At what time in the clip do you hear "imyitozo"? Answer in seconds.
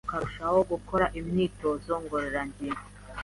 1.19-1.91